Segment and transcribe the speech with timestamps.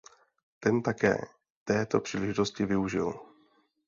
[0.59, 1.21] Ten také
[1.63, 3.19] této příležitosti využil.